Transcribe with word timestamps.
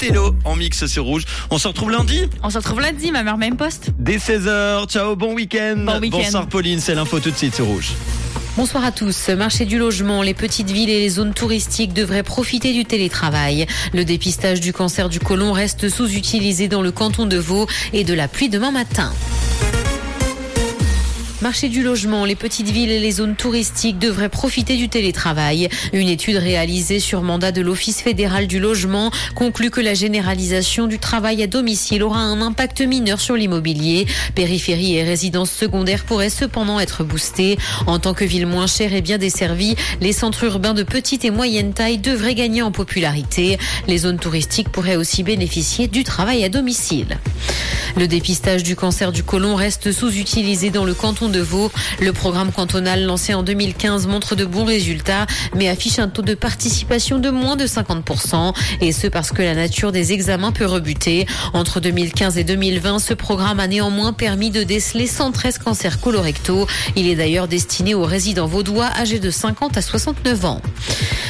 Othello 0.00 0.32
en 0.44 0.54
mix 0.54 0.86
sur 0.86 1.04
Rouge. 1.04 1.24
On 1.50 1.58
se 1.58 1.66
retrouve 1.66 1.90
lundi 1.90 2.22
On 2.44 2.50
se 2.50 2.58
retrouve 2.58 2.80
lundi, 2.80 3.10
ma 3.10 3.24
mère 3.24 3.36
même 3.36 3.56
poste. 3.56 3.90
dès 3.98 4.18
16h. 4.18 4.86
Ciao, 4.88 5.16
bon 5.16 5.34
week-end. 5.34 5.74
Bon 5.84 5.98
week-end. 5.98 6.18
Bonsoir 6.18 6.46
Pauline, 6.46 6.78
c'est 6.78 6.94
l'info 6.94 7.18
tout 7.18 7.32
de 7.32 7.36
suite 7.36 7.56
sur 7.56 7.66
Rouge. 7.66 7.90
Bonsoir 8.56 8.84
à 8.84 8.92
tous. 8.92 9.28
Marché 9.30 9.64
du 9.64 9.76
logement, 9.76 10.22
les 10.22 10.34
petites 10.34 10.70
villes 10.70 10.90
et 10.90 11.00
les 11.00 11.08
zones 11.08 11.34
touristiques 11.34 11.92
devraient 11.94 12.22
profiter 12.22 12.72
du 12.72 12.84
télétravail. 12.84 13.66
Le 13.92 14.04
dépistage 14.04 14.60
du 14.60 14.72
cancer 14.72 15.08
du 15.08 15.18
côlon 15.18 15.50
reste 15.52 15.88
sous-utilisé 15.88 16.68
dans 16.68 16.82
le 16.82 16.92
canton 16.92 17.26
de 17.26 17.36
Vaud 17.36 17.66
et 17.92 18.04
de 18.04 18.14
la 18.14 18.28
pluie 18.28 18.48
demain 18.48 18.70
matin. 18.70 19.12
Marché 21.40 21.68
du 21.68 21.84
logement, 21.84 22.24
les 22.24 22.34
petites 22.34 22.68
villes 22.68 22.90
et 22.90 22.98
les 22.98 23.12
zones 23.12 23.36
touristiques 23.36 24.00
devraient 24.00 24.28
profiter 24.28 24.76
du 24.76 24.88
télétravail. 24.88 25.68
Une 25.92 26.08
étude 26.08 26.34
réalisée 26.34 26.98
sur 26.98 27.22
mandat 27.22 27.52
de 27.52 27.60
l'Office 27.60 28.02
fédéral 28.02 28.48
du 28.48 28.58
logement 28.58 29.12
conclut 29.36 29.70
que 29.70 29.80
la 29.80 29.94
généralisation 29.94 30.88
du 30.88 30.98
travail 30.98 31.40
à 31.44 31.46
domicile 31.46 32.02
aura 32.02 32.18
un 32.18 32.40
impact 32.40 32.80
mineur 32.80 33.20
sur 33.20 33.36
l'immobilier. 33.36 34.06
Périphérie 34.34 34.96
et 34.96 35.04
résidences 35.04 35.52
secondaires 35.52 36.02
pourraient 36.02 36.28
cependant 36.28 36.80
être 36.80 37.04
boostées. 37.04 37.56
En 37.86 38.00
tant 38.00 38.14
que 38.14 38.24
ville 38.24 38.46
moins 38.46 38.66
chère 38.66 38.92
et 38.92 39.00
bien 39.00 39.18
desservie, 39.18 39.76
les 40.00 40.12
centres 40.12 40.42
urbains 40.42 40.74
de 40.74 40.82
petite 40.82 41.24
et 41.24 41.30
moyenne 41.30 41.72
taille 41.72 41.98
devraient 41.98 42.34
gagner 42.34 42.62
en 42.62 42.72
popularité. 42.72 43.58
Les 43.86 43.98
zones 43.98 44.18
touristiques 44.18 44.70
pourraient 44.70 44.96
aussi 44.96 45.22
bénéficier 45.22 45.86
du 45.86 46.02
travail 46.02 46.42
à 46.42 46.48
domicile. 46.48 47.16
Le 47.96 48.06
dépistage 48.06 48.62
du 48.62 48.76
cancer 48.76 49.12
du 49.12 49.22
côlon 49.22 49.54
reste 49.54 49.92
sous-utilisé 49.92 50.70
dans 50.70 50.84
le 50.84 50.94
canton 50.94 51.27
de. 51.28 51.48
Le 52.00 52.12
programme 52.12 52.52
cantonal 52.52 53.04
lancé 53.04 53.32
en 53.32 53.42
2015 53.42 54.06
montre 54.06 54.36
de 54.36 54.44
bons 54.44 54.64
résultats, 54.64 55.26
mais 55.54 55.68
affiche 55.68 55.98
un 55.98 56.08
taux 56.08 56.22
de 56.22 56.34
participation 56.34 57.18
de 57.18 57.30
moins 57.30 57.56
de 57.56 57.66
50%. 57.66 58.54
Et 58.80 58.92
ce 58.92 59.06
parce 59.06 59.32
que 59.32 59.42
la 59.42 59.54
nature 59.54 59.92
des 59.92 60.12
examens 60.12 60.52
peut 60.52 60.66
rebuter. 60.66 61.26
Entre 61.54 61.80
2015 61.80 62.38
et 62.38 62.44
2020, 62.44 62.98
ce 62.98 63.14
programme 63.14 63.60
a 63.60 63.66
néanmoins 63.66 64.12
permis 64.12 64.50
de 64.50 64.62
déceler 64.62 65.06
113 65.06 65.58
cancers 65.58 66.00
colorectaux. 66.00 66.66
Il 66.96 67.08
est 67.08 67.16
d'ailleurs 67.16 67.48
destiné 67.48 67.94
aux 67.94 68.04
résidents 68.04 68.46
vaudois 68.46 68.90
âgés 68.98 69.18
de 69.18 69.30
50 69.30 69.76
à 69.76 69.82
69 69.82 70.44
ans. 70.44 70.60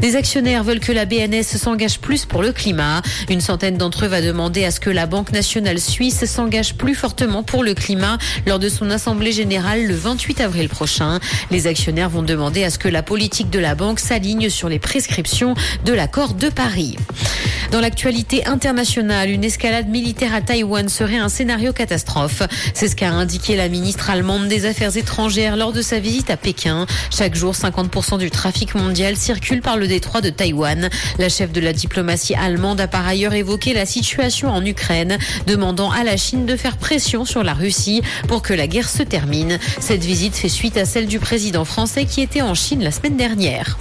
Des 0.00 0.16
actionnaires 0.16 0.64
veulent 0.64 0.80
que 0.80 0.92
la 0.92 1.04
BNS 1.04 1.42
s'engage 1.42 1.98
plus 1.98 2.24
pour 2.24 2.40
le 2.40 2.52
climat. 2.52 3.02
Une 3.28 3.42
centaine 3.42 3.76
d'entre 3.76 4.06
eux 4.06 4.08
va 4.08 4.22
demander 4.22 4.64
à 4.64 4.70
ce 4.70 4.80
que 4.80 4.88
la 4.88 5.04
Banque 5.04 5.32
nationale 5.32 5.78
suisse 5.78 6.24
s'engage 6.24 6.74
plus 6.74 6.94
fortement 6.94 7.42
pour 7.42 7.62
le 7.62 7.74
climat 7.74 8.16
lors 8.46 8.58
de 8.58 8.70
son 8.70 8.90
assemblée 8.90 9.32
générale 9.32 9.86
le 9.86 9.94
28 9.94 10.40
avril 10.40 10.70
prochain. 10.70 11.20
Les 11.50 11.66
actionnaires 11.66 12.08
vont 12.08 12.22
demander 12.22 12.64
à 12.64 12.70
ce 12.70 12.78
que 12.78 12.88
la 12.88 13.02
politique 13.02 13.50
de 13.50 13.58
la 13.58 13.74
banque 13.74 14.00
s'aligne 14.00 14.48
sur 14.48 14.70
les 14.70 14.78
prescriptions 14.78 15.54
de 15.84 15.92
l'accord 15.92 16.32
de 16.32 16.48
Paris. 16.48 16.96
Dans 17.70 17.80
l'actualité 17.80 18.46
internationale, 18.46 19.30
une 19.30 19.44
escalade 19.44 19.88
militaire 19.88 20.34
à 20.34 20.40
Taïwan 20.40 20.88
serait 20.88 21.18
un 21.18 21.28
scénario 21.28 21.72
catastrophe. 21.72 22.42
C'est 22.74 22.88
ce 22.88 22.96
qu'a 22.96 23.10
indiqué 23.10 23.54
la 23.54 23.68
ministre 23.68 24.10
allemande 24.10 24.48
des 24.48 24.64
Affaires 24.64 24.96
étrangères 24.96 25.56
lors 25.56 25.72
de 25.72 25.82
sa 25.82 26.00
visite 26.00 26.30
à 26.30 26.36
Pékin. 26.36 26.86
Chaque 27.16 27.36
jour, 27.36 27.54
50% 27.54 28.18
du 28.18 28.30
trafic 28.30 28.74
mondial 28.74 29.16
circule 29.16 29.60
par 29.60 29.76
le 29.76 29.86
détroit 29.90 30.20
de 30.20 30.30
Taïwan. 30.30 30.88
La 31.18 31.28
chef 31.28 31.52
de 31.52 31.60
la 31.60 31.72
diplomatie 31.72 32.34
allemande 32.34 32.80
a 32.80 32.88
par 32.88 33.06
ailleurs 33.06 33.34
évoqué 33.34 33.74
la 33.74 33.84
situation 33.84 34.48
en 34.48 34.64
Ukraine, 34.64 35.18
demandant 35.46 35.90
à 35.90 36.04
la 36.04 36.16
Chine 36.16 36.46
de 36.46 36.56
faire 36.56 36.76
pression 36.76 37.24
sur 37.24 37.42
la 37.42 37.54
Russie 37.54 38.02
pour 38.28 38.40
que 38.40 38.54
la 38.54 38.66
guerre 38.66 38.88
se 38.88 39.02
termine. 39.02 39.58
Cette 39.80 40.04
visite 40.04 40.36
fait 40.36 40.48
suite 40.48 40.76
à 40.76 40.84
celle 40.84 41.06
du 41.06 41.18
président 41.18 41.64
français 41.64 42.04
qui 42.04 42.22
était 42.22 42.42
en 42.42 42.54
Chine 42.54 42.82
la 42.82 42.92
semaine 42.92 43.16
dernière. 43.16 43.78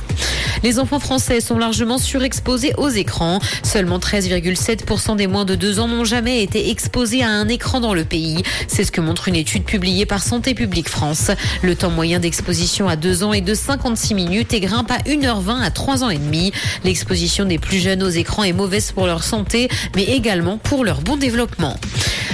Les 0.64 0.80
enfants 0.80 1.00
français 1.00 1.42
sont 1.42 1.58
largement 1.58 1.98
surexposés 1.98 2.74
aux 2.78 2.90
écrans. 2.90 3.40
Seulement 3.64 4.00
13,7% 4.00 5.16
des 5.16 5.28
moins 5.28 5.46
de 5.46 5.56
2 5.56 5.80
ans 5.80 5.88
n'ont 5.88 6.04
jamais 6.04 6.44
été 6.44 6.70
exposés 6.70 7.24
à 7.24 7.30
un 7.30 7.48
écran 7.48 7.80
dans 7.80 7.94
le 7.94 8.04
pays. 8.04 8.44
C'est 8.68 8.84
ce 8.84 8.92
que 8.92 9.02
montre 9.02 9.28
une 9.28 9.36
étude 9.36 9.64
publiée 9.64 10.06
par 10.06 10.24
Santé 10.24 10.54
publique 10.54 10.90
France. 10.90 11.32
Le 11.62 11.76
temps 11.76 11.90
moyen 11.90 12.20
d'exposition 12.20 12.88
à 12.88 12.96
2 12.96 13.24
ans 13.24 13.34
est 13.34 13.42
de 13.42 13.54
56 13.54 14.14
minutes 14.14 14.54
et 14.54 14.60
grimpe 14.60 14.92
à 14.92 15.00
1h20 15.00 15.62
à 15.62 15.72
3 15.72 16.04
ans 16.04 16.10
et 16.10 16.18
demi. 16.18 16.52
L'exposition 16.84 17.46
des 17.46 17.58
plus 17.58 17.80
jeunes 17.80 18.04
aux 18.04 18.10
écrans 18.10 18.44
est 18.44 18.54
mauvaise 18.54 18.92
pour 18.92 19.08
leur 19.08 19.24
santé, 19.24 19.70
mais 19.96 20.04
également 20.04 20.58
pour 20.58 20.84
leur 20.84 21.02
bon 21.02 21.18
développement. 21.18 21.76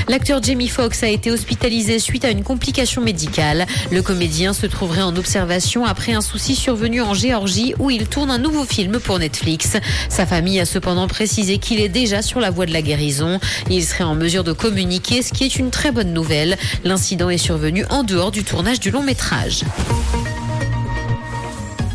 L'acteur 0.08 0.42
Jamie 0.44 0.68
Foxx 0.68 1.02
a 1.02 1.08
été 1.08 1.32
hospitalisé 1.32 1.98
suite 1.98 2.26
à 2.26 2.30
une 2.30 2.44
complication 2.44 3.02
médicale. 3.02 3.66
Le 3.92 4.04
comédien 4.04 4.54
se 4.54 4.68
trouverait 4.68 5.02
en 5.02 5.16
observation 5.16 5.84
après 5.84 6.14
un 6.14 6.22
souci 6.22 6.56
survenu 6.56 7.02
en 7.02 7.16
Géorgie 7.16 7.74
où 7.80 7.90
il 7.90 8.05
tourne 8.08 8.32
un 8.32 8.38
nouveau 8.38 8.66
film 8.66 9.00
pour 9.00 9.20
Netflix. 9.20 9.78
Sa 10.10 10.26
famille 10.26 10.60
a 10.60 10.66
cependant 10.66 11.08
précisé 11.08 11.58
qu'il 11.58 11.80
est 11.80 11.90
déjà 11.90 12.22
sur 12.22 12.40
la 12.40 12.50
voie 12.50 12.66
de 12.66 12.74
la 12.74 12.82
guérison. 12.82 13.40
Il 13.70 13.84
serait 13.84 14.04
en 14.04 14.16
mesure 14.16 14.44
de 14.44 14.54
communiquer, 14.54 15.22
ce 15.22 15.34
qui 15.34 15.44
est 15.44 15.56
une 15.56 15.72
très 15.72 15.92
bonne 15.92 16.14
nouvelle. 16.14 16.58
L'incident 16.84 17.30
est 17.30 17.38
survenu 17.38 17.86
en 17.90 18.04
dehors 18.04 18.32
du 18.32 18.44
tournage 18.44 18.80
du 18.80 18.92
long 18.92 19.04
métrage. 19.04 19.64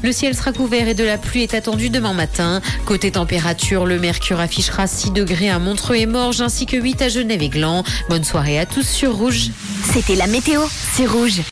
Le 0.03 0.13
ciel 0.13 0.35
sera 0.35 0.53
couvert 0.53 0.89
et 0.89 0.95
de 0.95 1.05
la 1.05 1.19
pluie 1.19 1.43
est 1.43 1.53
attendue 1.53 1.91
demain 1.91 2.15
matin. 2.15 2.63
Côté 2.87 3.11
température, 3.11 3.85
le 3.85 3.99
mercure 3.99 4.41
affichera 4.41 4.87
6 4.87 5.11
degrés 5.11 5.51
à 5.51 5.59
Montreux 5.59 5.97
et 5.97 6.07
Morges 6.07 6.41
ainsi 6.41 6.65
que 6.65 6.77
8 6.77 7.03
à 7.03 7.09
Genève 7.09 7.43
et 7.43 7.51
Gland. 7.51 7.85
Bonne 8.09 8.25
soirée 8.25 8.59
à 8.59 8.65
tous 8.65 8.89
sur 8.89 9.15
Rouge. 9.15 9.51
C'était 9.93 10.15
la 10.15 10.27
météo, 10.27 10.63
c'est 10.95 11.07
rouge. 11.07 11.43